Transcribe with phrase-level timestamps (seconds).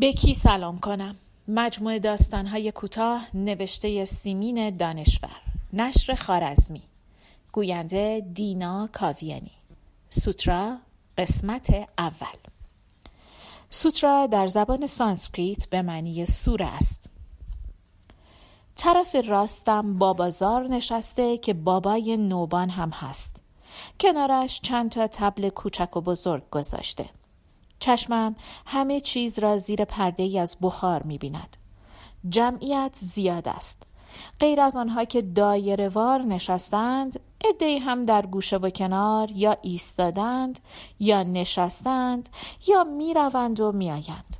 [0.00, 1.16] به کی سلام کنم؟
[1.48, 5.40] مجموعه داستانهای کوتاه نوشته سیمین دانشور
[5.72, 6.82] نشر خوارزمی
[7.52, 9.50] گوینده دینا کاویانی.
[10.10, 10.76] سوترا
[11.18, 12.36] قسمت اول.
[13.70, 17.10] سوترا در زبان سانسکریت به معنی سوره است.
[18.76, 23.36] طرف راستم بابازار نشسته که بابای نوبان هم هست.
[24.00, 27.17] کنارش چند تا طبل کوچک و بزرگ گذاشته.
[27.78, 31.56] چشمم همه چیز را زیر پرده ای از بخار می بیند.
[32.28, 33.82] جمعیت زیاد است.
[34.40, 40.58] غیر از آنها که دایره وار نشستند ادهی هم در گوشه و کنار یا ایستادند
[41.00, 42.28] یا نشستند
[42.66, 44.36] یا می‌روند و میآیند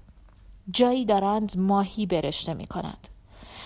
[0.71, 3.09] جایی دارند ماهی برشته می کنند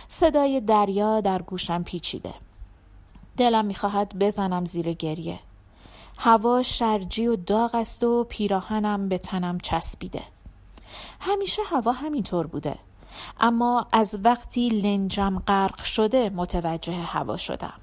[0.09, 2.35] صدای دریا در گوشم پیچیده
[3.37, 5.39] دلم می‌خواهد بزنم زیر گریه
[6.19, 10.23] هوا شرجی و داغ است و پیراهنم به تنم چسبیده.
[11.21, 12.79] همیشه هوا همینطور بوده.
[13.41, 17.81] اما از وقتی لنجم غرق شده متوجه هوا شدم.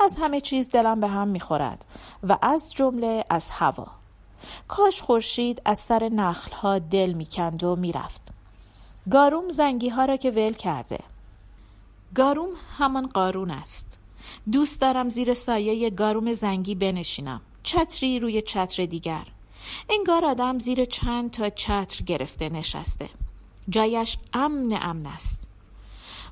[0.00, 1.84] از همه چیز دلم به هم می‌خورد
[2.22, 3.86] و از جمله از هوا.
[4.68, 8.22] کاش خورشید از سر نخلها دل می‌کند و می‌رفت.
[9.10, 10.98] گاروم زنگی ها را که ول کرده.
[12.14, 13.98] گاروم همان قارون است.
[14.52, 17.40] دوست دارم زیر سایه گاروم زنگی بنشینم.
[17.62, 19.26] چتری روی چتر دیگر.
[19.90, 23.08] انگار آدم زیر چند تا چتر گرفته نشسته.
[23.68, 25.42] جایش امن امن است.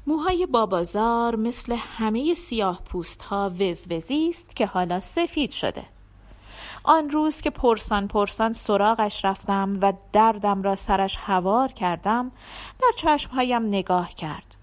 [0.06, 5.84] موهای بابازار مثل همه سیاه پوست ها وزوزی است که حالا سفید شده.
[6.84, 12.32] آن روز که پرسان پرسان سراغش رفتم و دردم را سرش هوار کردم
[12.80, 14.56] در چشمهایم نگاه کرد.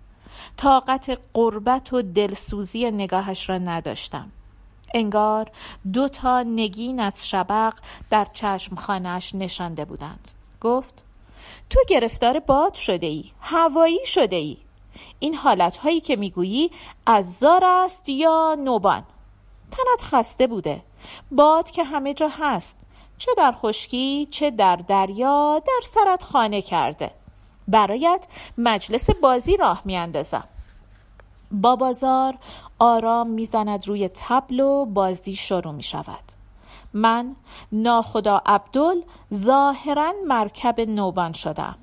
[0.57, 4.31] طاقت قربت و دلسوزی نگاهش را نداشتم.
[4.93, 5.51] انگار
[5.93, 7.73] دو تا نگین از شبق
[8.09, 10.31] در چشم خانش نشانده بودند.
[10.61, 11.03] گفت
[11.69, 14.57] تو گرفتار باد شده ای هوایی شده ای
[15.19, 16.71] این حالت هایی که می‌گویی
[17.05, 19.03] از زار است یا نوبان؟
[19.71, 20.83] تنت خسته بوده.
[21.31, 22.77] باد که همه جا هست.
[23.17, 27.11] چه در خشکی چه در دریا در سرت خانه کرده.
[27.67, 30.43] برایت مجلس بازی راه میاندازم
[31.51, 32.33] بابازار
[32.79, 36.23] آرام می‌زند روی تبل و بازی شروع می شود
[36.93, 37.35] من
[37.71, 39.01] ناخدا عبدل
[39.33, 41.75] ظاهرا مرکب نوبان شدم.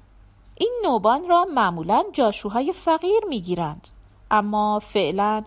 [0.54, 3.88] این نوبان را معمولا جاشوهای فقیر می‌گیرند.
[4.30, 5.44] اما فعلا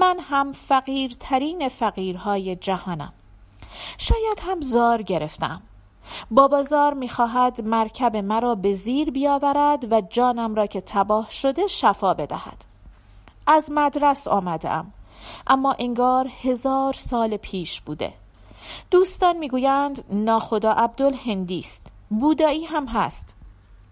[0.00, 3.12] من هم فقیرترین فقیرهای جهانم.
[3.98, 5.62] شاید هم زار گرفتم.
[6.30, 12.64] بابازار می‌خواهد مرکب مرا به زیر بیاورد و جانم را که تباه شده شفا بدهد.
[13.46, 14.92] از مدرس آمدم
[15.46, 18.12] اما انگار هزار سال پیش بوده.
[18.90, 23.34] دوستان می‌گویند ناخدا عبدال هندی است بودایی هم هست.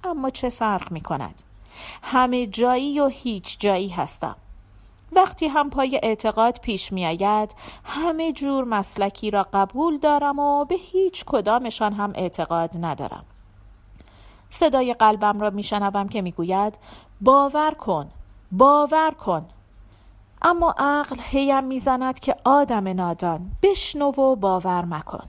[0.05, 1.43] اما چه فرق می کند
[2.03, 4.37] همه جایی و هیچ جایی هستم.
[5.13, 7.55] وقتی هم پای اعتقاد پیش می آید
[7.85, 13.25] همه جور مسلکی را قبول دارم و به هیچ کدامشان هم اعتقاد ندارم.
[14.51, 16.79] صدای قلبم را میشنوم که می‌گوید
[17.21, 18.11] باور کن
[18.53, 19.47] باور کن.
[20.43, 25.25] اما عقل هیم می‌زند که آدم نادان بشنو و باور مکن.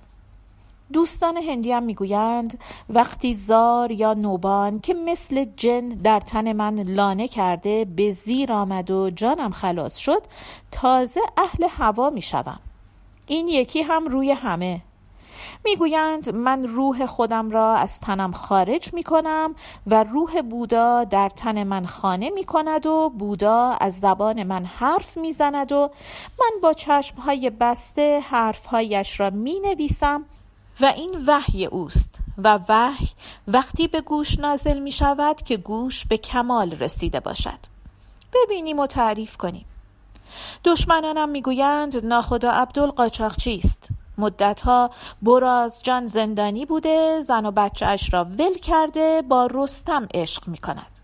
[0.94, 7.28] دوستان هندی هم می‌گویند وقتی زار یا نوبان که مثل جن در تن من لانه
[7.28, 10.24] کرده به زیر آمد و جانم خلاص شد
[10.72, 12.60] تازه اهل هوا می‌شوم.
[13.28, 14.82] این یکی هم روی همه.
[15.66, 19.56] می‌گویند من روح خودم را از تنم خارج می کنم
[19.88, 25.18] و روح بودا در تن من خانه می کند و بودا از زبان من حرف
[25.18, 25.90] می زند و
[26.40, 30.26] من با چشمهای بسته حرفهایش را می نویسم
[30.82, 33.10] و این وحی اوست و وحی
[33.48, 37.60] وقتی به گوش نازل می شود که گوش به کمال رسیده باشد.
[38.34, 39.66] ببینیم و تعریف کنیم.
[40.66, 44.90] دشمنانم می‌گویند ناخدا عبدال قاچاقچی است مدتها
[45.22, 51.00] براز جان زندانی بوده زن و بچه را ول کرده با رستم عشق می کند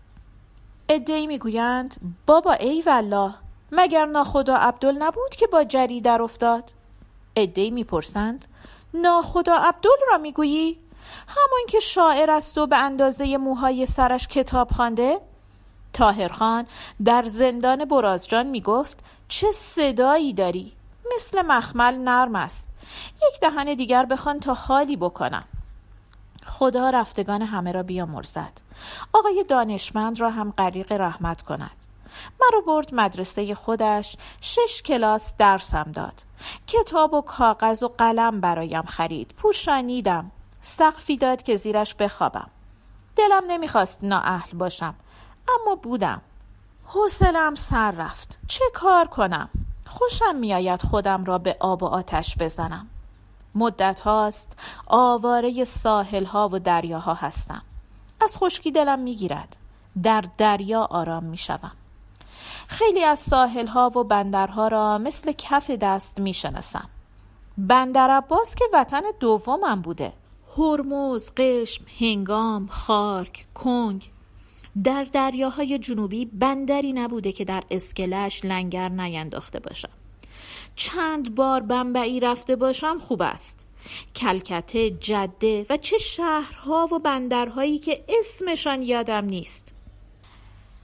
[0.88, 1.96] ادهی می‌گویند
[2.26, 3.34] بابا ای والله
[3.72, 6.72] مگر ناخدا عبدال نبود که با جری در افتاد؟
[7.36, 8.46] ادهی می‌پرسند
[9.02, 10.78] ناخدا عبدال را می‌گویی؟
[11.28, 15.20] همان که شاعر است و به اندازه موهای سرش کتاب خوانده؟
[15.92, 16.66] تاهرخان
[17.04, 20.72] در زندان برازجان می‌گفت چه صدایی داری؟
[21.14, 22.66] مثل مخمل نرم است.
[23.16, 25.44] یک دهن دیگر بخوان تا حالی بکنم.
[26.46, 28.60] خدا رفتگان همه را بیامرزد.
[29.12, 31.85] آقای دانشمند را هم غریق رحمت کند.
[32.40, 36.22] مرا برد مدرسه خودش شش کلاس درسم داد.
[36.66, 39.34] کتاب و کاغذ و قلم برایم خرید.
[39.36, 40.30] پوشانیدم
[40.60, 42.50] سقفی داد که زیرش بخوابم.
[43.16, 44.94] دلم نمی‌خواست نااهل باشم
[45.48, 46.22] اما بودم.
[46.84, 48.38] حوصلم سر رفت.
[48.48, 49.48] چه کار کنم؟
[49.86, 52.86] خوشم میآید خودم را به آب و آتش بزنم.
[53.54, 57.62] مدت هاست آواره ساحل ها و دریاها هستم.
[58.20, 59.56] از خشکی دلم می‌گیرد.
[60.02, 61.72] در دریا آرام می‌شوم.
[62.68, 66.88] خیلی از ساحل ها و بندرها را مثل کف دست می‌شناسم.
[67.58, 70.12] بندر عباس که وطن دومم بوده.
[70.56, 74.10] هرمز، قشم، هنگام، خارک، کنگ.
[74.84, 79.88] در دریاهای جنوبی بندری نبوده که در اسکلش لنگر نینداخته باشم.
[80.76, 83.66] چند بار بمبئی رفته باشم خوب است.
[84.16, 89.72] کلکته، جده و چه شهرها و بندرهایی که اسمشان یادم نیست.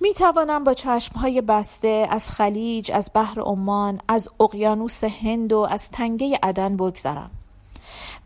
[0.02, 5.90] می توانم با چشمهای بسته از خلیج، از بحر عمان، از اقیانوس هند و از
[5.90, 7.30] تنگه عدن بگذرم.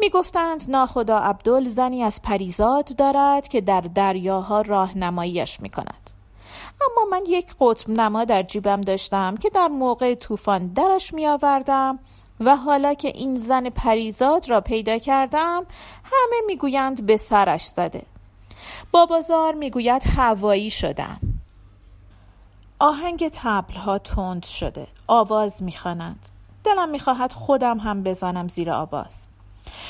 [0.00, 6.10] می گفتند ناخدا عبدال زنی از پریزاد دارد که در دریاها راهنماییش می کند
[6.80, 11.98] اما من یک قطب نما در جیبم داشتم که در موقع طوفان درش می آوردم
[12.40, 15.66] و حالا که این زن پریزاد را پیدا کردم
[16.04, 18.02] همه می‌گویند به سرش زده.
[18.90, 21.20] بابازار می‌گوید هوایی شدم.
[22.78, 24.86] آهنگ تبل ها تند شده.
[25.06, 26.28] آواز می‌خوانند
[26.64, 29.28] دلم می‌خواهد خودم هم بزنم زیر آواز.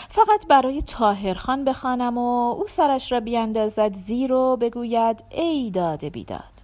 [0.09, 6.63] فقط برای تاهرخان بخوانم و او سرش را بیاندازد زیر و بگوید ای داده بیداد.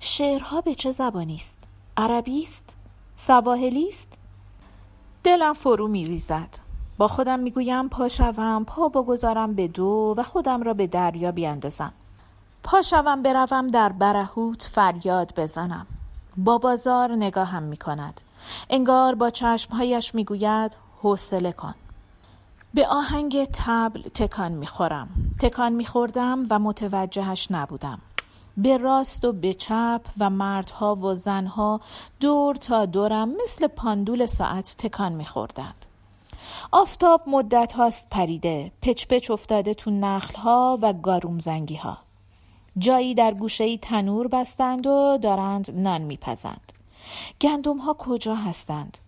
[0.00, 1.58] شعرها به چه زبانی است؟
[1.96, 2.76] عربی است؟
[3.14, 4.18] سواحلی است؟
[5.24, 6.48] دلم فرو میریزد.
[6.98, 11.92] با خودم می‌گویم پا شوم پا بگذارم به دو و خودم را به دریا بیاندازم.
[12.62, 15.86] پا شوم بروم در برهوت فریاد بزنم.
[16.36, 18.20] با بازار نگاهم می کند
[18.70, 21.74] انگار با چشمهایش می گوید حوصله کن.
[22.74, 25.08] به آهنگ تبل تکان می خورم
[25.40, 27.98] تکان می خوردم و متوجهش نبودم.
[28.56, 31.80] به راست و به چپ و مردها و زنها
[32.20, 35.86] دور تا دورم مثل پاندول ساعت تکان می خوردند.
[36.70, 38.72] آفتاب مدت هاست پریده.
[38.82, 42.07] پچ پچ افتاده تو نخل ها و گاروم زنگی ها
[42.78, 46.72] جایی در گوشه تنور بستند و دارند نان میپزند.
[47.40, 48.98] گندم ها کجا هستند؟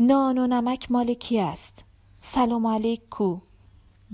[0.00, 1.84] نان و نمک مال کی است؟
[2.18, 3.38] سلام علیک کو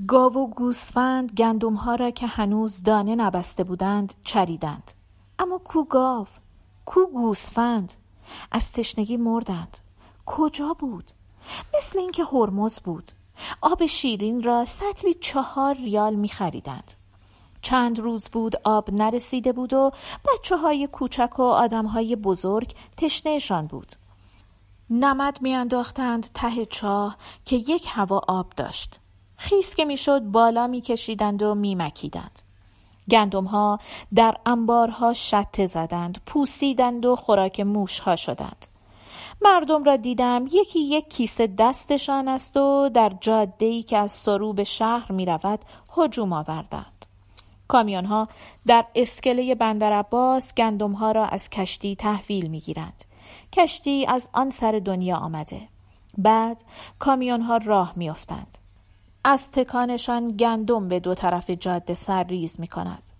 [0.09, 4.93] گاو و گوسفند گندم ها را که هنوز دانه نبسته بودند چریدند.
[5.39, 6.27] اما کو گاو؟
[6.85, 7.93] کو گوسفند؟
[8.53, 9.79] از تشنگی مردند.
[10.27, 11.13] کجا بود؟
[11.77, 13.13] مثل اینکه هرمز بود.
[13.61, 16.95] آب شیرین را سطلی چهار ریال می خریدند
[17.69, 19.91] چند روز بود آب نرسیده بود و
[20.25, 23.93] بچه های کوچک و آدم های بزرگ تشنهشان بود.
[24.91, 29.00] نمد میانداختند ته چاه که یک هوا آب داشت.
[29.37, 32.41] خیس که می‌شد بالا میکشیدند و میمکیدند.
[33.11, 33.79] گندم ها
[34.14, 38.67] در انبارها شته زدند پوسیدند و خوراک موش ها شدند.
[39.41, 45.12] مردم را دیدم یکی یک کیسه دستشان است و در جاده که از سروب شهر
[45.12, 45.61] می رود
[45.97, 46.98] هجوم آوردند.
[47.69, 48.29] کامیون ها
[48.67, 53.05] در اسکله بندر عباس گندم ها را از کشتی تحویل می گیرند.
[53.53, 55.61] کشتی از آن سر دنیا آمده.
[56.19, 56.64] بعد
[56.99, 58.59] کامیون ها راه می افتند.
[59.25, 63.11] از تکانشان گندم به دو طرف جاده سر ریز می کند.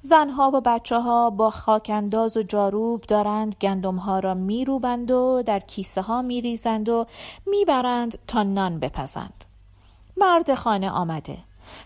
[0.00, 5.42] زنها و بچه ها با خاکنداز و جاروب دارند گندم ها را می روبند و
[5.46, 7.06] در کیسه ها می ریزند و
[7.46, 9.44] می برند تا نان بپزند.
[10.16, 11.38] مرد خانه آمده.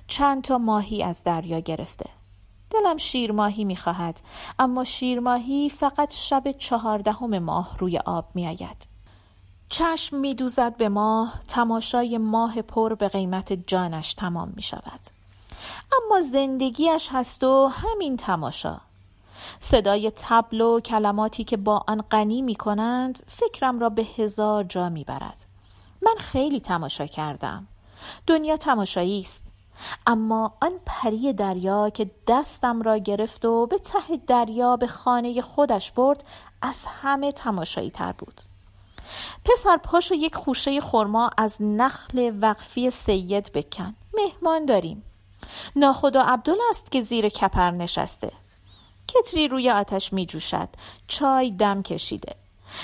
[0.07, 2.11] چند تا ماهی از دریا گرفته.
[2.71, 4.21] دلم شیرماهی می‌خواهد
[4.59, 8.87] اما شیرماهی فقط شب چهاردهم ماه روی آب میآید.
[9.69, 15.00] چشم میدوزد به ماه تماشای ماه پر به قیمت جانش تمام می شود
[15.93, 18.81] اما زندگیش هست و همین تماشا.
[19.61, 24.88] صدای تبل و کلماتی که با آن غنی می کنند فکرم را به هزار جا
[24.88, 25.45] می برد.
[26.02, 27.66] من خیلی تماشا کردم.
[28.26, 29.46] دنیا تماشایی است
[30.06, 35.90] اما آن پری دریا که دستم را گرفت و به ته دریا به خانه خودش
[35.90, 36.25] برد
[36.62, 38.40] از همه تماشایی تر بود.
[39.45, 43.95] پسر پاشو یک خوشه خرما از نخل وقفی سید بکن.
[44.14, 45.02] مهمان داریم.
[45.76, 48.33] ناخدا عبدال است که زیر کپر نشسته.
[49.09, 50.68] کتری روی آتش می جوشد
[51.09, 52.37] چای دم کشیده.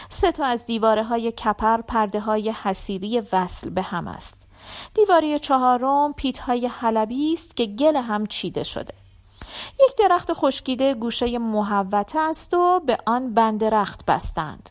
[0.09, 4.37] سه تا از دیواره های کپر پرده های حسیری وصل به هم است.
[4.95, 8.95] دیواری چهارم پیتهای حلبی است که گل هم چیده شده.
[9.81, 14.71] یک درخت خشکیده گوشه محوته است و به آن بند رخت بستند.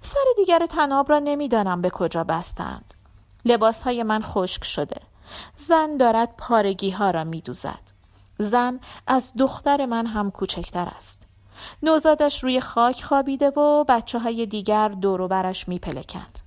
[0.00, 2.94] سر دیگر تناب را نمی‌دانم به کجا بستند.
[3.44, 5.00] لباس های من خشک شده.
[5.56, 7.80] زن دارد پارگی ها را می دوزد.
[8.38, 11.22] زن از دختر من هم کوچکتر است.
[11.82, 16.43] نوزادش روی خاک خوابیده و بچه های دیگر دورو برش می پلکند.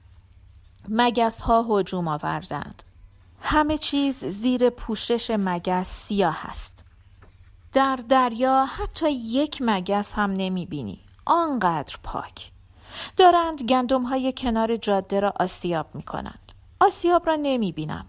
[0.87, 2.83] مگس ها هجوم آوردند.
[3.41, 6.85] همه چیز زیر پوشش مگس سیاه است.
[7.73, 10.99] در دریا حتی یک مگس هم نمی بینی.
[11.25, 12.51] آنقدر پاک.
[13.17, 16.51] دارند گندم های کنار جاده را آسیاب می کنند.
[16.79, 18.05] آسیاب را نمی بینم.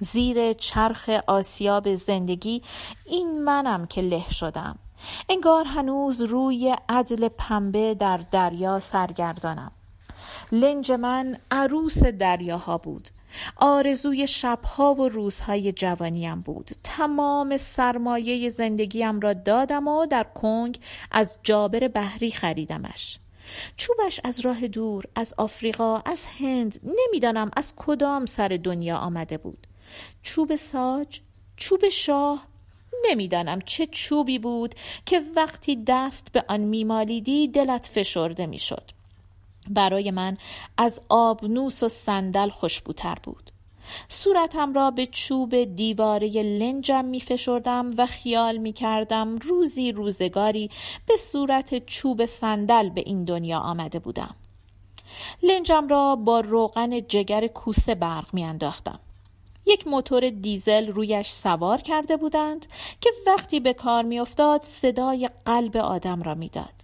[0.00, 2.62] زیر چرخ آسیاب زندگی
[3.06, 4.78] این منم که له شدم.
[5.28, 9.72] انگار هنوز روی عدل پنبه در دریا سرگردانم.
[10.52, 13.08] لنج من عروس دریاها بود.
[13.56, 16.70] آرزوی شبها و روزهای جوانیم بود.
[16.82, 20.78] تمام سرمایه زندگیم را دادم و در کنگ
[21.10, 23.18] از جابر بحری خریدمش.
[23.76, 29.66] چوبش از راه دور از آفریقا از هند نمی‌دانم از کدام سر دنیا آمده بود.
[30.22, 31.20] چوب ساج
[31.56, 32.46] چوب شاه
[33.10, 34.74] نمی‌دانم چه چوبی بود
[35.06, 38.95] که وقتی دست به آن میمالیدی دلت فشرده می‌شد.
[39.70, 40.36] برای من
[40.76, 43.50] از آبنوس و صندل خوشبوتر بود
[44.08, 50.70] صورتم را به چوب دیواره لنجم می فشردم و خیال می کردم روزی روزگاری
[51.06, 54.34] به صورت چوب صندل به این دنیا آمده بودم
[55.42, 59.00] لنجم را با روغن جگر کوسه برق می انداختم.
[59.66, 62.66] یک موتور دیزل رویش سوار کرده بودند
[63.00, 66.75] که وقتی به کار می افتاد صدای قلب آدم را می‌داد.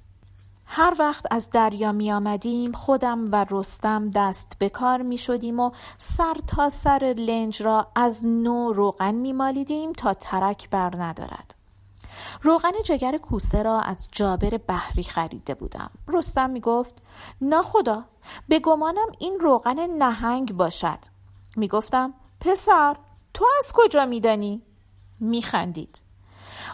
[0.75, 5.71] هر وقت از دریا می آمدیم خودم و رستم دست به کار می شدیم و
[5.99, 11.55] سر تا سر لنج را از نو روغن می مالیدیم تا ترک بر ندارد.
[12.43, 15.91] روغن جگر کوسه را از جابر بحری خریده بودم.
[16.09, 17.02] رستم می گفت
[17.41, 18.05] نه خدا
[18.49, 20.99] به گمانم این روغن نهنگ باشد.
[21.57, 22.97] می گفتم پسر
[23.35, 24.62] تو از کجا می دانی؟
[25.21, 26.12] می خندید.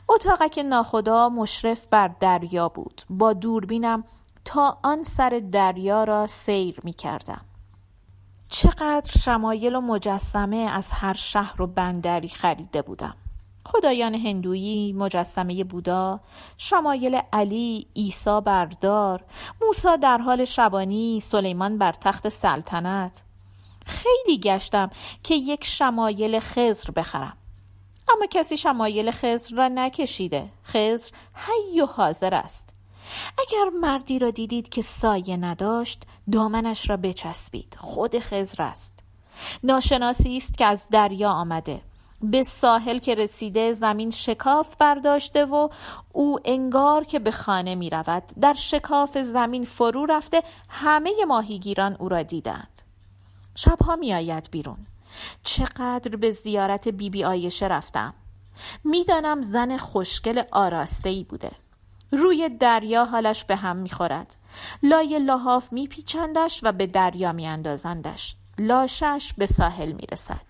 [0.09, 3.03] اتاقک ناخدا مشرف بر دریا بود.
[3.11, 4.05] با دوربینم
[4.45, 7.45] تا آن سر دریا را سیر می کردم.
[8.49, 13.15] چقدر شمایل و مجسمه از هر شهر و بندری خریده بودم.
[13.67, 16.21] خدایان هندویی، مجسمه بودا،
[16.59, 19.25] شمایل علی، عیسی بردار،
[19.63, 23.23] موسا در حال شبانی، سلیمان بر تخت سلطنت.
[23.87, 24.91] خیلی گشتم
[25.23, 27.37] که یک شمایل خزر بخرم.
[28.15, 30.49] اما کسی شمایل خزر را نکشیده.
[30.65, 32.69] خزر حی و حاضر است.
[33.39, 37.77] اگر مردی را دیدید که سایه نداشت دامنش را بچسبید.
[37.79, 38.99] خود خزر است.
[39.65, 41.81] ناشناسی است که از دریا آمده.
[42.23, 45.69] به ساحل که رسیده زمین شکاف برداشته و
[46.13, 48.23] او انگار که به خانه می رود.
[48.41, 52.83] در شکاف زمین فرو رفته همه ماهیگیران او را دیدند.
[53.55, 54.87] شبها می آید بیرون.
[55.45, 58.15] چقدر به زیارت بیبی بی آیشه رفتم.
[58.85, 61.51] می‌دانم زن خوشگل آراسته ای بوده.
[62.13, 64.37] روی دریا حالش به هم می‌خورد.
[64.83, 68.37] لای لحاف میپیچندش و به دریا میاندازندش.
[68.59, 70.47] لاشش به ساحل می‌رسد.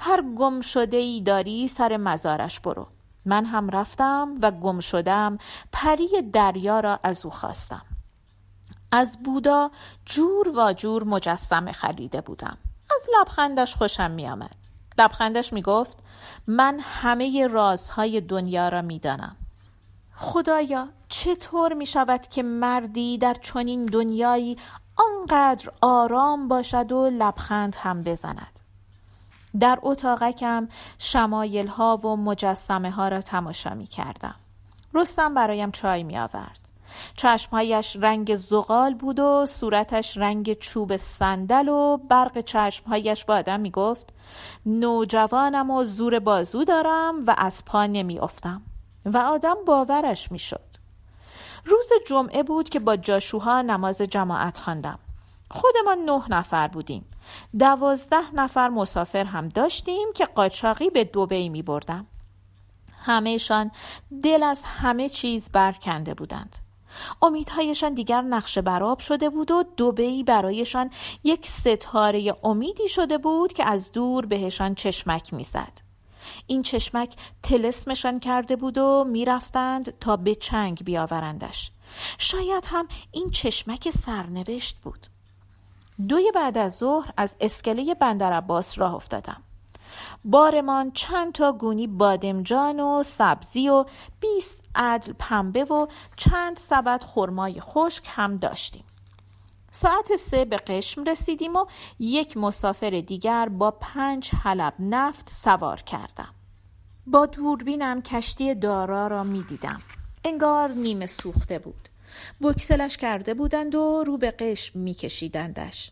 [0.00, 2.86] هر گم شده ای داری سر مزارش برو.
[3.24, 5.38] من هم رفتم و گم شدم
[5.72, 7.82] پری دریا را از او خواستم.
[8.92, 9.70] از بودا
[10.04, 12.58] جور و جور مجسمه خریده بودم.
[12.94, 14.56] از لبخندش خوشم می آمد.
[14.98, 15.98] لبخندش می گفت
[16.46, 19.36] من همه رازهای دنیا را می دانم.
[20.14, 24.58] خدایا چطور می شود که مردی در چنین دنیایی
[24.96, 28.60] آنقدر آرام باشد و لبخند هم بزند
[29.60, 30.68] در اتاقکم
[30.98, 34.34] شمایل ها و مجسمه ها را تماشا می کردم
[34.94, 36.67] رستم برایم چای می آورد
[37.16, 43.70] چشمهایش رنگ زغال بود و صورتش رنگ چوب صندل و برق چشمهایش با آدم می
[43.70, 44.14] گفت
[44.66, 48.62] نوجوانم و زور بازو دارم و از پا نمی افتم.
[49.04, 50.64] و آدم باورش می شد.
[51.64, 54.98] روز جمعه بود که با جاشوها نماز جماعت خواندم.
[55.50, 57.04] خودمان نه نفر بودیم.
[57.58, 62.06] دوازده نفر مسافر هم داشتیم که قاچاقی به دوبی می بردم.
[62.98, 63.70] همهشان
[64.22, 66.56] دل از همه چیز برکنده بودند.
[67.22, 70.90] امیدهایشان دیگر نقش براب شده بود و دوبهی برایشان
[71.24, 75.88] یک ستاره امیدی شده بود که از دور بهشان چشمک می‌زد.
[76.46, 81.70] این چشمک تلسمشان کرده بود و می‌رفتند تا به چنگ بیاورندش.
[82.18, 85.06] شاید هم این چشمک سرنوشت بود.
[86.08, 89.42] دوی بعد از ظهر از اسکله بندر عباس راه افتادم.
[90.24, 93.84] بارمان چند تا گونی بادمجان و سبزی و
[94.20, 98.84] بیست عدل پنبه و چند سبد خرمای خشک هم داشتیم
[99.70, 101.66] ساعت سه به قشم رسیدیم و
[101.98, 106.34] یک مسافر دیگر با پنج حلب نفت سوار کردم
[107.10, 109.82] با دوربینم کشتی دارا را می دیدم.
[110.24, 111.88] انگار نیمه سوخته بود.
[112.42, 115.90] بکسلش کرده بودند و رو به قشم می کشیدندش.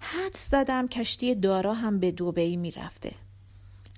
[0.00, 3.12] حد زدم کشتی دارا هم به دوبهی می رفته.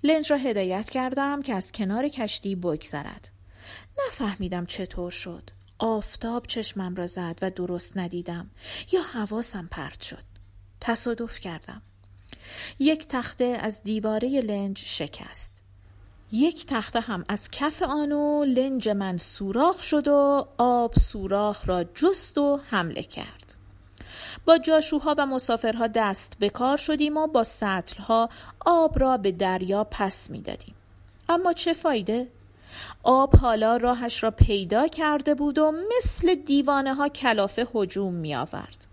[0.05, 3.31] لنج را هدایت کردم که از کنار کشتی بگذرد.
[4.07, 5.51] نفهمیدم چطور شد.
[5.79, 8.51] آفتاب چشمم را زد و درست ندیدم
[8.93, 10.25] یا حواسم پرت شد.
[10.81, 11.83] تصادف کردم.
[12.79, 15.53] یک تخته از دیواره لنج شکست.
[16.33, 22.39] یک تخته هم از کف آنو لنج من سوراخ شد و آب سوراخ را جست
[22.39, 23.55] و حمله کرد.
[24.45, 28.29] با جاشوها و مسافرها دست به کار شدیم و با سطلها
[28.67, 30.75] آب را به دریا پس می دادیم.
[31.29, 32.29] اما چه فایده؟
[33.03, 38.87] آب حالا راهش را پیدا کرده بود و مثل دیوانه ها کلافه هجوم می آورد.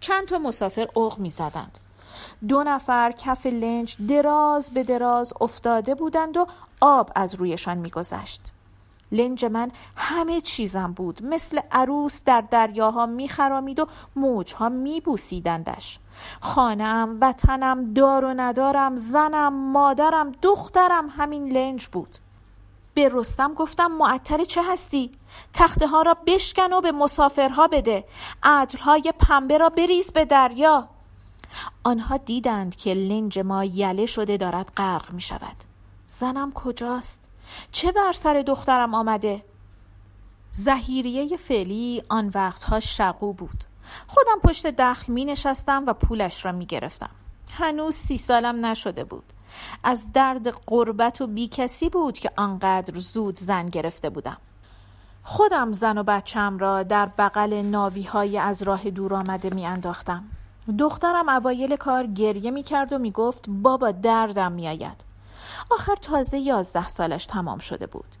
[0.00, 1.78] چند تا مسافر اوق می زدند.
[2.48, 6.46] دو نفر کف لنج دراز به دراز افتاده بودند و
[6.80, 8.40] آب از رویشان میگذشت
[9.12, 15.98] لنج من همه چیزم بود مثل عروس در دریاها میخرامید و موجها میبوسیدندش
[16.40, 22.16] خانم وطنم دار و ندارم زنم مادرم دخترم همین لنج بود
[22.96, 25.10] به رستم گفتم معطل چه هستی؟
[25.52, 28.04] تخته ها را بشکن و به مسافرها بده
[28.42, 30.88] عدلهای پنبه را بریز به دریا
[31.84, 35.56] آنها دیدند که لنج ما یله شده دارد غرق می شود
[36.08, 37.24] زنم کجاست؟
[37.72, 39.44] چه بر سر دخترم آمده؟
[40.52, 43.64] زهیریه فعلی آن وقتها شقو بود
[44.06, 47.10] خودم پشت دخل می نشستم و پولش را می گرفتم
[47.52, 49.32] هنوز سی سالم نشده بود
[49.84, 54.36] از درد قربت و بیکسی بود که آنقدر زود زن گرفته بودم.
[55.22, 60.24] خودم زن و بچم را در بغل ناوی های از راه دور آمده می انداختم
[60.78, 65.04] دخترم اوایل کار گریه می کرد و می گفت بابا دردم می آید
[65.70, 68.16] آخر تازه یازده سالش تمام شده بود.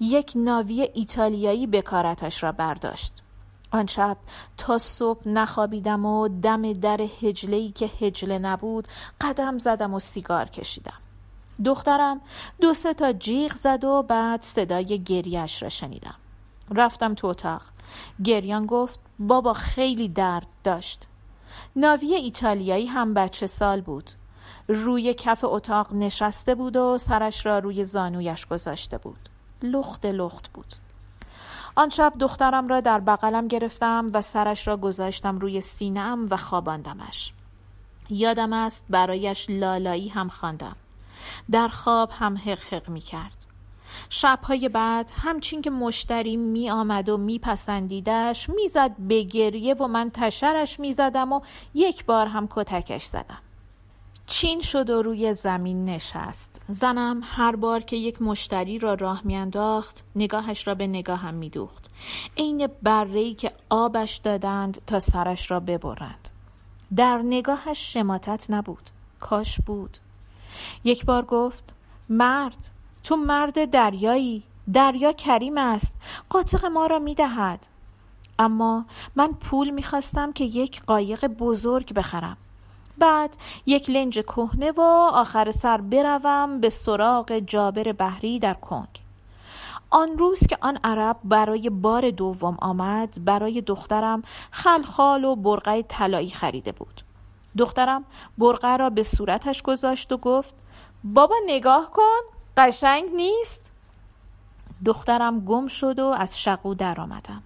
[0.00, 3.12] یک ناوی ایتالیایی بکارتش را برداشت.
[3.70, 4.16] آن شب
[4.56, 8.88] تا صبح نخوابیدم و دم در هجلهی که هجله نبود
[9.20, 10.98] قدم زدم و سیگار کشیدم.
[11.64, 12.20] دخترم
[12.60, 16.14] دو سه تا جیغ زد و بعد صدای گریش را شنیدم.
[16.70, 17.62] رفتم تو اتاق.
[18.24, 21.06] گریان گفت بابا خیلی درد داشت.
[21.76, 24.10] ناوی ایتالیایی هم بچه سال بود.
[24.68, 29.28] روی کف اتاق نشسته بود و سرش را روی زانویش گذاشته بود.
[29.62, 30.74] لخت لخت بود.
[31.74, 37.32] آن شب دخترم را در بغلم گرفتم و سرش را گذاشتم روی سینم و خواباندمش.
[38.10, 40.76] یادم است برایش لالایی هم خواندم.
[41.50, 43.40] در خواب هم حق حق می کرد
[44.10, 49.86] شبهای بعد همچین که مشتری می آمد و می پسندیدش می زد به گریه و
[49.86, 51.40] من تشرش می زدم و
[51.74, 53.38] یک بار هم کتکش زدم.
[54.30, 56.62] چین شد و روی زمین نشست.
[56.68, 61.90] زنم هر بار که یک مشتری را راه میانداخت نگاهش را به نگاهم میدوخت.
[62.36, 66.28] عین برهی که آبش دادند تا سرش را ببرند.
[66.96, 68.90] در نگاهش شماتت نبود.
[69.20, 69.96] کاش بود.
[70.84, 71.74] یک بار گفت
[72.08, 72.70] مرد
[73.04, 74.42] تو مرد دریایی.
[74.72, 75.94] دریا کریم است.
[76.28, 77.66] قاطق ما را می‌دهد.
[78.38, 78.84] اما
[79.16, 82.36] من پول می‌خواستم که یک قایق بزرگ بخرم.
[83.00, 83.36] بعد
[83.66, 84.80] یک لنج کهنه و
[85.12, 88.88] آخر سر بروم به سراغ جابر بحری در کنگ.
[89.90, 96.30] آن روز که آن عرب برای بار دوم آمد برای دخترم خلخال و برقه طلایی
[96.30, 97.00] خریده بود.
[97.58, 98.04] دخترم
[98.38, 100.54] برقه را به صورتش گذاشت و گفت
[101.04, 102.20] بابا نگاه کن
[102.56, 103.70] قشنگ نیست؟
[104.84, 107.42] دخترم گم شد و از شقو در آمدم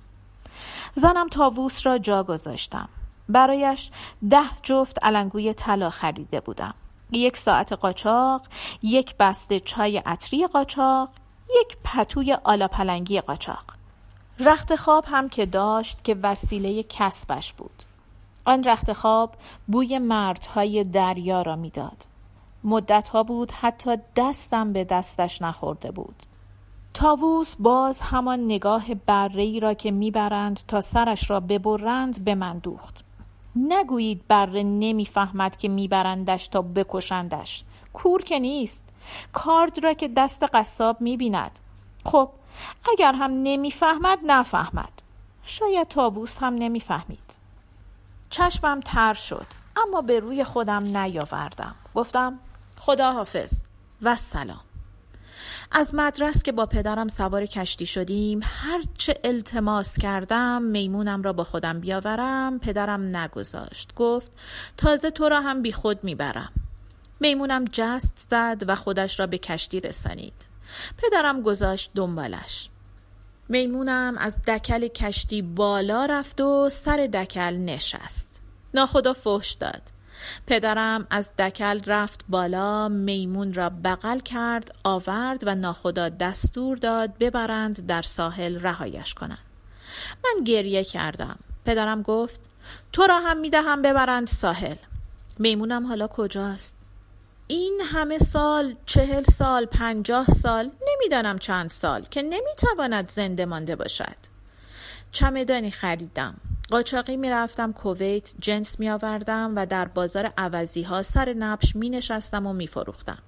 [0.94, 2.88] زنم تاووس را جا گذاشتم.
[3.28, 3.90] برایش
[4.30, 6.74] ده جفت علنگوی طلا خریده بودم.
[7.12, 8.42] یک ساعت قاچاق
[8.82, 11.08] یک بسته چای عطری قاچاق
[11.60, 13.64] یک پتوی آلا پلنگی قاچاق.
[14.40, 17.82] رخت خواب هم که داشت که وسیله کسبش بود.
[18.44, 19.34] آن رخت خواب
[19.66, 22.06] بوی مردهای دریا را می‌داد.
[22.64, 26.22] مدت ها بود حتی دستم به دستش نخورده بود.
[26.94, 33.03] تاووس باز همان نگاه بره را که می‌برند تا سرش را ببرند به من دوخت.
[33.56, 37.64] نگویید بره نمی‌فهمد که میبرندش تا بکشندش.
[37.92, 38.84] کور که نیست.
[39.32, 41.58] کارد را که دست قصاب می‌بیند.
[42.04, 42.30] خب
[42.92, 44.92] اگر هم نمی‌فهمد نفهمد.
[45.42, 47.34] شاید تاووس هم نمی‌فهمید.
[48.30, 51.74] چشمم تر شد اما به روی خودم نیاوردم.
[51.94, 52.38] گفتم
[52.76, 53.52] خدا حافظ
[54.02, 54.60] و سلام.
[55.70, 61.80] از مدرس که با پدرم سوار کشتی شدیم هرچه التماس کردم میمونم را با خودم
[61.80, 63.94] بیاورم پدرم نگذاشت.
[63.94, 64.32] گفت
[64.76, 66.52] تازه تو را هم بی خود می‌برم.
[67.20, 70.34] میمونم جست زد و خودش را به کشتی رسانید.
[70.98, 72.68] پدرم گذاشت دنبالش.
[73.48, 78.42] میمونم از دکل کشتی بالا رفت و سر دکل نشست.
[78.74, 79.82] ناخدا فحش داد.
[80.46, 87.86] پدرم از دکل رفت بالا میمون را بغل کرد آورد و ناخدا دستور داد ببرند
[87.86, 89.38] در ساحل رهایش کنند.
[90.24, 91.38] من گریه کردم.
[91.64, 92.40] پدرم گفت
[92.92, 94.76] تو را هم می‌دهم ببرند ساحل.
[95.38, 96.76] میمونم حالا کجاست؟
[97.46, 104.16] این همه سال چهل سال پنجاه سال نمی‌دانم چند سال که نمی‌تواند زنده مانده باشد.
[105.12, 106.34] چمدانی خریدم.
[106.70, 112.46] قاچاقی می‌رفتم کویت جنس می آوردم و در بازار عوضی ها سر نبش می نشستم
[112.46, 113.18] و می فروختم.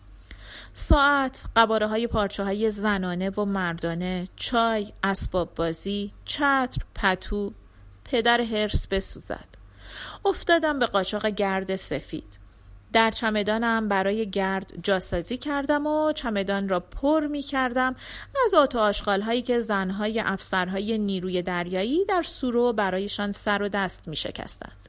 [0.75, 7.53] ساعت، قباره های پارچه های زنانه و مردانه، چای، اسباب بازی، چتر، پتو،
[8.05, 9.49] پدر هرس بسوزد.
[10.25, 12.39] افتادم به قاچاق گرد سفید.
[12.93, 17.97] در چمدانم برای گرد جاسازی کردم و چمدان را پر می کردم
[18.47, 23.69] از آت و آشغال هایی که زنهای افسرهای نیروی دریایی در سورو برایشان سر و
[23.69, 24.89] دست می شکستند.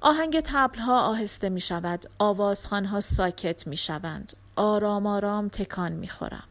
[0.00, 6.08] آهنگ تبل ها آهسته می شود، آوازخان ها ساکت می شوند، آرام آرام تکان می
[6.08, 6.44] خورم.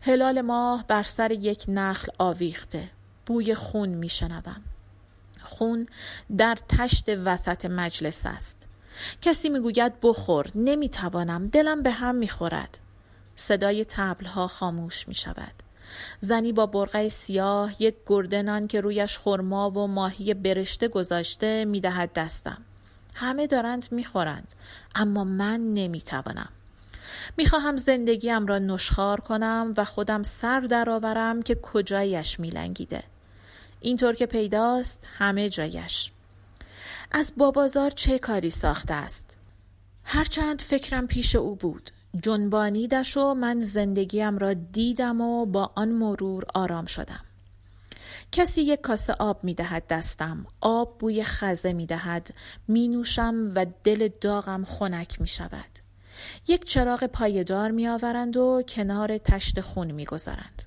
[0.00, 2.90] هلال ماه بر سر یک نخل آویخته،
[3.26, 4.62] بوی خون می شنوم.
[5.42, 5.86] خون
[6.36, 8.68] در تشت وسط مجلس است.
[9.22, 12.78] کسی می‌گوید بخور نمی‌توانم دلم به هم می‌خورد
[13.36, 15.52] صدای تبلها خاموش می شود.
[16.20, 22.62] زنی با برقه سیاه یک گردنان که رویش خرما و ماهی برشته گذاشته می‌دهد دستم.
[23.14, 24.52] همه دارند می‌خورند
[24.94, 26.48] اما من نمی‌توانم.
[27.36, 33.02] می‌خواهم زندگیم را نشخار کنم و خودم سر درآورم که کجایش میلنگیده.
[33.80, 36.10] اینطور که پیداست همه جایش.
[37.14, 39.36] از بابازار چه کاری ساخته است؟
[40.04, 41.90] هرچند فکرم پیش او بود.
[42.22, 47.24] جنبانیدش و من زندگیم را دیدم و با آن مرور آرام شدم.
[48.32, 50.46] کسی یک کاسه آب می دهد دستم.
[50.60, 52.34] آب بوی خزه می دهد.
[52.68, 55.78] می نوشم و دل داغم خنک می شود.
[56.48, 60.62] یک چراغ پایدار می آورند و کنار تشت خون می گذارند.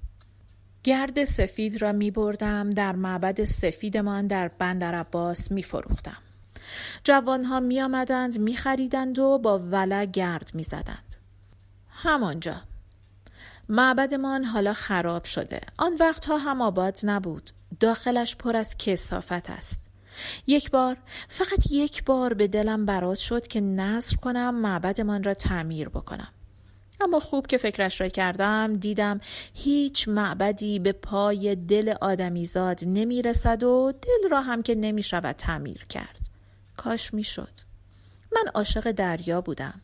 [0.84, 2.70] گرد سفید را می بردم.
[2.70, 6.18] در معبد سفیدمان در بندر عباس می فروختم.
[7.04, 11.16] جوانها می آمدند می خریدند و با ولع گرد می زدند.
[11.90, 12.56] همانجا.
[13.70, 15.62] معبدمان حالا خراب شده.
[15.78, 17.50] آن وقتها هم آباد نبود.
[17.80, 19.82] داخلش پر از کسافت است.
[20.48, 20.98] یک بار
[21.28, 26.28] فقط یک بار به دلم برات شد که نصر کنم معبدمان را تعمیر بکنم.
[27.02, 29.20] اما خوب که فکرش را کردم دیدم
[29.54, 35.36] هیچ معبدی به پای دل آدمیزاد نمی رسد و دل را هم که نمی شود
[35.36, 36.25] تعمیر کرد.
[36.78, 37.62] کاش می‌شد
[38.36, 39.82] من عاشق دریا بودم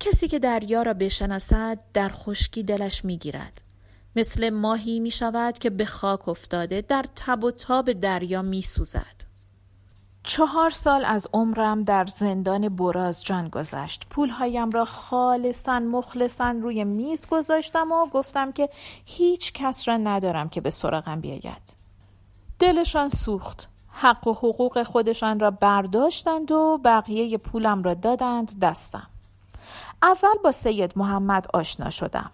[0.00, 3.62] کسی که دریا را بشناسد در خشکی دلش می‌گیرد
[4.16, 9.26] مثل ماهی می شود که به خاک افتاده در تب و تاب دریا می سوزد.
[10.22, 14.06] چهار سال از عمرم در زندان براز جان گذشت.
[14.10, 18.68] پولهایم را خالصا مخلصا روی میز گذاشتم و گفتم که
[19.04, 21.76] هیچ کس را ندارم که به سراغم بیاید.
[22.58, 23.68] دلشان سوخت.
[23.98, 29.06] حق و حقوق خودشان را برداشتند و بقیه پولم را دادند دستم.
[30.02, 32.30] اول با سید محمد آشنا شدم.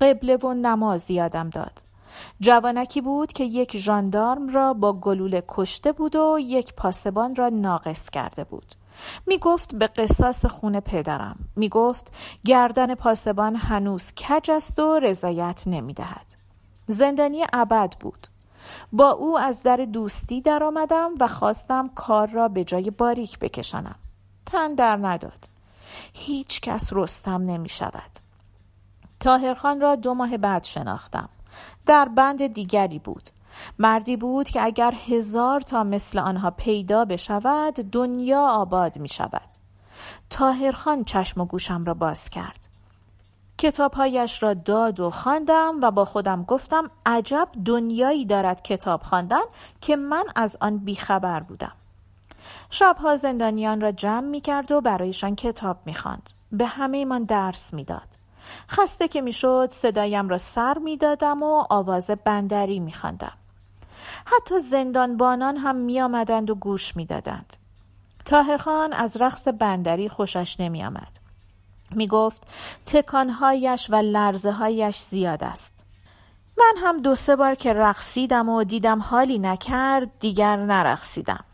[0.00, 1.82] قبله و نماز یادم داد.
[2.40, 8.10] جوانکی بود که یک ژاندارم را با گلوله کشته بود و یک پاسبان را ناقص
[8.10, 8.74] کرده بود.
[9.26, 11.36] می گفت به قصاص خون پدرم.
[11.56, 12.12] می گفت
[12.44, 16.26] گردن پاسبان هنوز کج است و رضایت نمی دهد
[16.88, 18.26] زندانی ابد بود.
[18.92, 23.94] با او از در دوستی درآمدم و خواستم کار را به جای باریک بکشانم.
[24.46, 25.48] تن در نداد.
[26.12, 28.10] هیچ کس رستم نمی شود.
[29.20, 31.28] تاهرخان را دو ماه بعد شناختم.
[31.86, 33.30] در بند دیگری بود.
[33.78, 39.48] مردی بود که اگر هزار تا مثل آنها پیدا بشود دنیا آباد می شود.
[40.30, 42.73] تاهرخان چشم و گوشم را باز کرد.
[43.58, 49.42] کتابهایش را داد و خواندم و با خودم گفتم عجب دنیایی دارد کتاب خواندن
[49.80, 51.72] که من از آن بیخبر بودم
[52.70, 56.30] شبها زندانیان را جمع می کرد و برایشان کتاب می خواند.
[56.52, 58.08] به همه من درس می‌داد.
[58.70, 63.32] خسته که می‌شد صدایم را سر می دادم و آواز بندری می خواندم.
[64.24, 67.56] حتی زندانبانان هم می آمدند و گوش می دادند.
[68.24, 71.23] تاهرخان از رقص بندری خوشش نمی آمد.
[71.96, 72.42] می گفت
[72.86, 75.84] تکانهایش و لرزه هایش زیاد است.
[76.58, 81.44] من هم دو سه بار که رقصیدم و دیدم حالی نکرد دیگر نرقصیدم.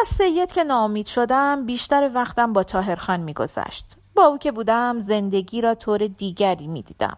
[0.00, 5.60] از سید که ناامید شدم بیشتر وقتم با تاهرخان میگذشت با او که بودم زندگی
[5.60, 7.16] را طور دیگری می‌دیدم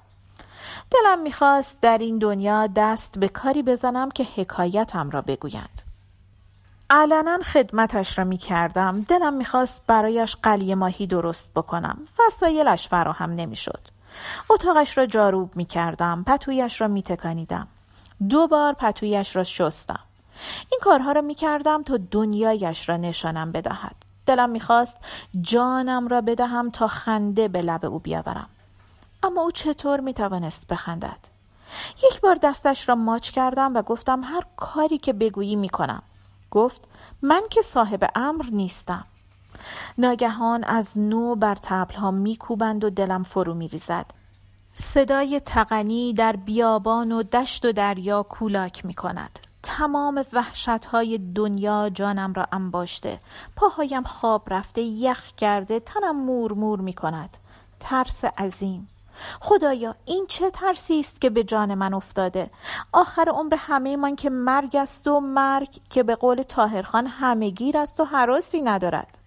[0.91, 5.82] دلم می‌خواست در این دنیا دست به کاری بزنم که حکایتم را بگویند
[6.95, 11.99] علنا خدمتش را می کردم دلم می‌خواست برایش قلی ماهی درست بکنم.
[12.19, 13.81] وسایلش فراهم نمی‌شد.
[14.51, 17.69] اتاقش را جاروب می کردم پتویش را می تکانیدم
[18.29, 20.01] دو بار پتویش را شستم.
[20.71, 23.97] این کارها را می کردم تا دنیایش را نشانم بدهد.
[24.27, 24.99] دلم می‌خواست
[25.41, 28.49] جانم را بدهم تا خنده به لب او بیاورم.
[29.23, 31.19] اما او چطور می‌توانست بخندد؟
[32.05, 36.03] یک بار دستش را ماچ کردم و گفتم هر کاری که بگویی می‌کنم.
[36.53, 36.89] گفت
[37.23, 39.05] من که صاحب امر نیستم.
[39.99, 44.07] ناگهان از نو بر تبلها میکوبند و دلم فرو میریزد.
[44.75, 49.39] صدای تقنی در بیابان و دشت و دریا کولاک می کند.
[49.63, 53.21] تمام وحشت های دنیا جانم را انباشته.
[53.57, 57.37] پاهایم خواب رفته یخ کرده تنم مور مور می کند
[57.81, 58.89] ترس عظیم.
[59.41, 62.51] خدایا این چه ترسی است که به جان من افتاده؟
[62.93, 67.79] آخر عمر همه من که مرگ است و مرگ که به قول تاهرخان همه گیر
[67.79, 69.19] است و حراسی ندارد.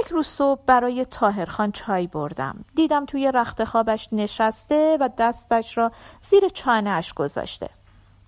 [0.00, 2.64] یک روز صبح برای تاهرخان چای بردم.
[2.74, 7.70] دیدم توی رخت خوابش نشسته و دستش را زیر چانه اش گذاشته.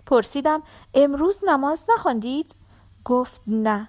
[0.07, 0.63] پرسیدم
[0.95, 2.57] امروز نماز نخواندید؟
[3.05, 3.89] گفت نه.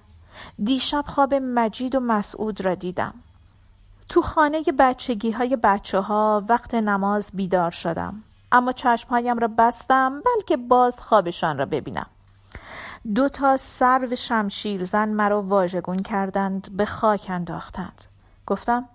[0.64, 3.14] دیشب خواب مجید و مسعود را دیدم.
[4.12, 8.24] تو خانه بچگی های بچه ها وقت نماز بیدار شدم.
[8.52, 12.06] اما چشمهایم را بستم بلکه باز خوابشان را ببینم.
[13.16, 18.06] دو تا سرو شمشیرزن مرا واژگون کردند به خاک انداختند.
[18.48, 18.86] گفتم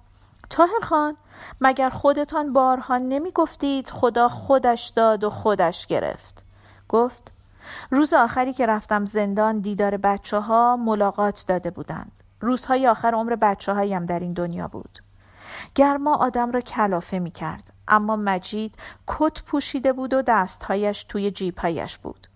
[0.50, 1.16] تاهر خان
[1.60, 6.44] مگر خودتان بارها نمی گفتید خدا خودش داد و خودش گرفت؟
[6.88, 7.32] گفت
[7.90, 12.20] روز آخری که رفتم زندان دیدار بچه ها ملاقات داده بودند.
[12.40, 15.05] روزهای آخر عمر بچه هایم در این دنیا بود.
[15.74, 18.74] گرما آدم را کلافه می کرد اما مجید
[19.06, 22.26] کت پوشیده بود و دستهایش توی جیبهایش بود.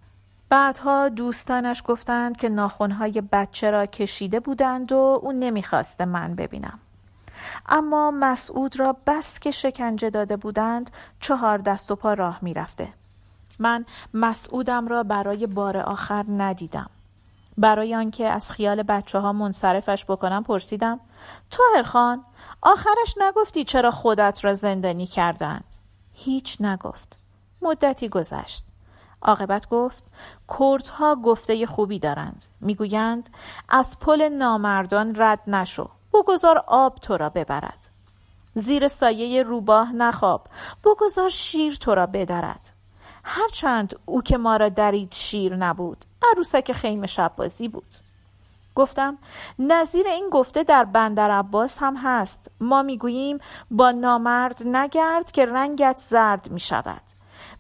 [0.48, 6.78] بعدها دوستانش گفتند که ناخونهای بچه را کشیده بودند و او نمی‌خواسته من ببینم.
[7.66, 12.88] اما مسعود را بس که شکنجه داده بودند چهار دست و پا راه می‌رفته.
[13.58, 16.90] من مسعودم را برای بار آخر ندیدم.
[17.60, 21.00] برای آنکه از خیال بچه ها منصرفش بکنم پرسیدم
[21.50, 22.24] تاهر خان
[22.62, 25.76] آخرش نگفتی چرا خودت را زندانی کردند؟
[26.12, 27.18] هیچ نگفت.
[27.62, 28.64] مدتی گذشت.
[29.22, 30.04] عاقبت گفت
[30.58, 32.44] کردها گفته خوبی دارند.
[32.60, 33.28] می‌گویند
[33.68, 35.88] از پل نامردان رد نشو.
[36.14, 37.90] بگذار آب تو را ببرد.
[38.54, 40.46] زیر سایه روباه نخواب.
[40.84, 42.79] بگذار شیر تو را بدرد.
[43.32, 47.94] هرچند او که ما را درید شیر نبود عروسک خیمه شب بازی بود.
[48.74, 49.18] گفتم
[49.58, 52.50] نظیر این گفته در بندر عباس هم هست.
[52.60, 53.38] ما می‌گوییم
[53.70, 57.02] با نامرد نگرد که رنگت زرد می شود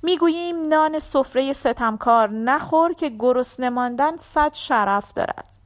[0.02, 5.56] می‌گوییم نان سفره ستمکار نخور که گرسنه ماندن صد شرف دارد.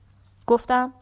[0.47, 0.93] گفتم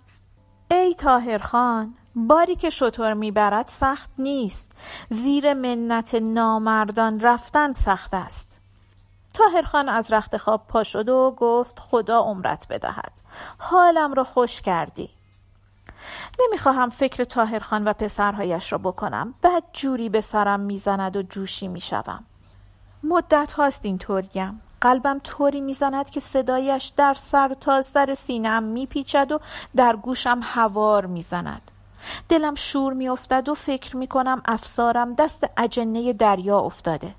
[0.70, 4.72] ای تاهر خان باری که شطور می‌برد سخت نیست.
[5.08, 8.61] زیر منت نامردان رفتن سخت است.
[9.34, 13.12] تاهرخان از رخت خواب پا شد و گفت خدا عمرت بدهد.
[13.58, 15.10] حالم را خوش کردی.
[16.40, 19.34] نمی‌خواهم فکر تاهرخان و پسرهایش را بکنم.
[19.42, 22.24] بد جوری به سرم می‌زند و جوشی می‌شوم.
[23.02, 29.32] مدت هاست این طوریم قلبم طوری می‌زند که صدایش در سر تا سر سینم میپیچد
[29.32, 29.38] و
[29.76, 31.70] در گوشم هوار می‌زند.
[32.28, 37.14] دلم شور میافتد و فکر می‌کنم افسارم دست اجنه دریا افتاده.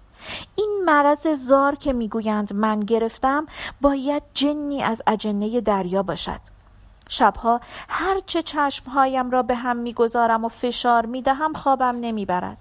[0.56, 3.46] این مرض زار که می‌گویند من گرفتم
[3.82, 6.40] باید جنی از اجنه دریا باشد
[7.10, 12.58] شبها هرچه چشمهایم را به هم می‌گذارم و فشار می‌دهم خوابم نمی‌برد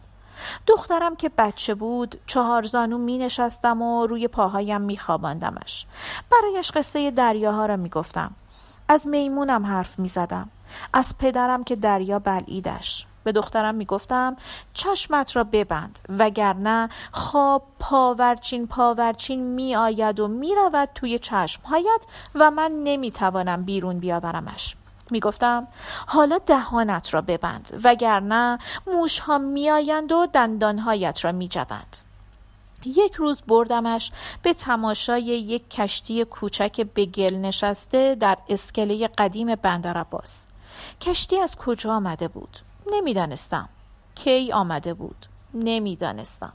[0.66, 5.87] دخترم که بچه بود چهار زانو می نشستم و روی پاهایم می خواباندمش.
[6.31, 8.35] برایش قصه دریاها را می گفتم.
[8.88, 10.51] از میمونم حرف می زدم.
[10.92, 13.07] از پدرم که دریا بلعیدش.
[13.25, 14.37] به دخترم می‌گفتم
[14.75, 22.51] چشمت را ببند وگرنه خواب پاورچین پاورچین می آید و می رود توی چشمهایت و
[22.51, 24.77] من نمی‌توانم بیرون بیاورمش.
[25.11, 25.69] می‌گفتم
[26.07, 31.97] حالا دهانت را ببند وگرنه موشها میآیند و دندانهایت را میجوند.
[32.85, 39.99] یک روز بردمش به تماشای یک کشتی کوچک به گل نشسته در اسکله قدیم بندر
[39.99, 40.47] عباس
[41.01, 42.59] کشتی از کجا آمده بود؟
[42.92, 43.68] نمی‌دانستم.
[44.14, 46.53] کی آمده بود؟ نمی‌دانستم.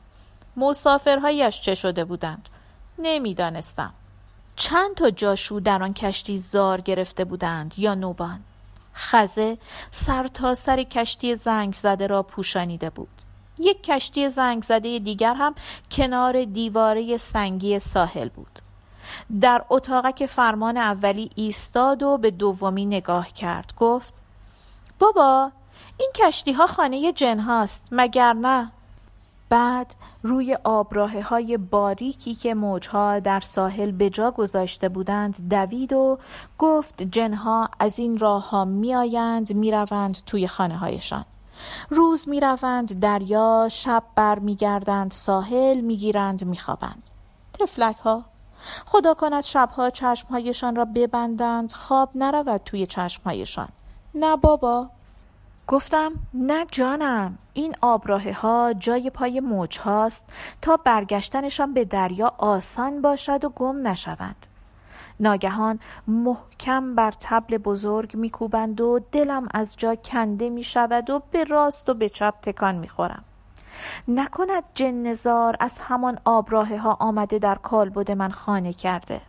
[0.58, 2.50] مسافرهایش چه شده بودند؟
[3.00, 3.94] نمی‌دانستم.
[4.56, 8.40] چند تا جاشو در آن کشتی زار گرفته بودند یا نوبان؟
[8.96, 9.58] خزه
[9.92, 13.10] سر تا سر کشتی زنگ زده را پوشانیده بود.
[13.60, 15.56] یک کشتی زنگ زده دیگر هم
[15.92, 18.60] کنار دیواره سنگی ساحل بود.
[19.42, 23.74] در اتاقک فرمان اولی ایستاد و به دومی نگاه کرد.
[23.78, 24.14] گفت
[25.00, 25.52] بابا
[25.98, 28.72] این کشتی ها خانه جن هاست مگر نه؟
[29.50, 36.20] بعد روی آبراه های باریکی که موجها در ساحل به جا گذاشته بودند دوید و
[36.58, 41.26] گفت جنها از این راه ها می آیند می روند توی خانه هایشان
[41.90, 47.12] روز می روند دریا شب بر می گردند ساحل می گیرند می خوابند
[47.54, 48.24] تفلک ها
[48.86, 53.68] خدا کند شبها چشمهایشان را ببندند خواب نرود توی چشمهایشان.
[54.16, 54.90] نه بابا.
[55.68, 60.26] گفتم نه جانم این آبراه ها جای پای موج هاست
[60.62, 64.48] تا برگشتنشان به دریا آسان باشد و گم نشوند
[65.20, 71.44] ناگهان محکم بر تبل بزرگ میکوبند و دلم از جا کنده می شود و به
[71.44, 73.24] راست و به چپ تکان می خورم.
[74.08, 79.22] نکند جنزار از همان آبراه ها آمده در کالبد من خانه کرده